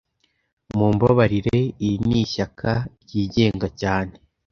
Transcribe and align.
Mumbabarire, 0.77 1.57
iri 1.87 1.97
ni 2.09 2.17
ishyaka 2.23 2.71
ryigenga 3.03 3.67
cyane 3.81 4.13